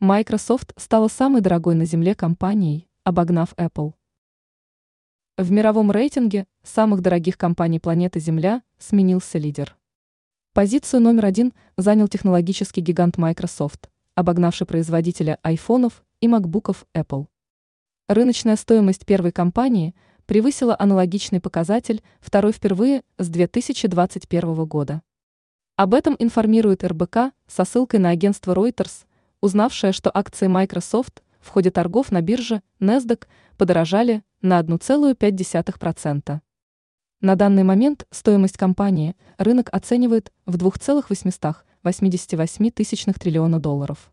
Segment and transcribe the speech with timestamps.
[0.00, 3.94] Microsoft стала самой дорогой на Земле компанией, обогнав Apple.
[5.36, 9.76] В мировом рейтинге самых дорогих компаний планеты Земля сменился лидер.
[10.52, 17.26] Позицию номер один занял технологический гигант Microsoft, обогнавший производителя айфонов и макбуков Apple.
[18.06, 19.96] Рыночная стоимость первой компании
[20.26, 25.02] превысила аналогичный показатель, второй впервые с 2021 года.
[25.74, 29.07] Об этом информирует РБК со ссылкой на агентство Reuters,
[29.40, 36.40] узнавшая, что акции Microsoft в ходе торгов на бирже NASDAQ подорожали на 1,5%.
[37.20, 44.12] На данный момент стоимость компании рынок оценивает в 2,888 триллиона долларов.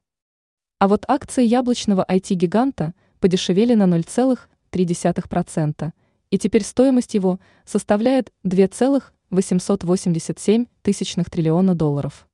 [0.79, 5.91] А вот акции яблочного IT-гиганта подешевели на 0,3%,
[6.31, 12.27] и теперь стоимость его составляет 2,887 триллиона долларов.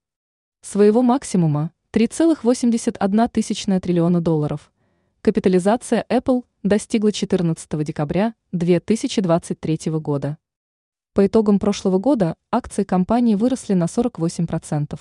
[0.62, 4.72] Своего максимума 3,81 тысячная триллиона долларов.
[5.22, 10.38] Капитализация Apple достигла 14 декабря 2023 года.
[11.14, 14.98] По итогам прошлого года акции компании выросли на 48%.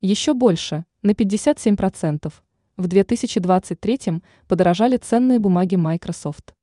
[0.00, 2.32] Еще больше, на 57%,
[2.76, 6.54] в 2023 подорожали ценные бумаги Microsoft.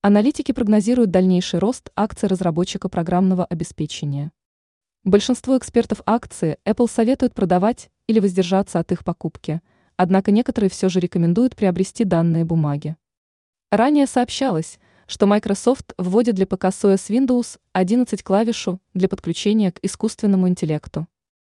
[0.00, 4.32] Аналитики прогнозируют дальнейший рост акций разработчика программного обеспечения.
[5.04, 9.60] Большинство экспертов акции Apple советуют продавать или воздержаться от их покупки,
[9.96, 12.96] однако некоторые все же рекомендуют приобрести данные бумаги.
[13.70, 19.78] Ранее сообщалось, что Microsoft вводит для ПК с OS Windows 11 клавишу для подключения к
[19.82, 21.06] искусственному интеллекту.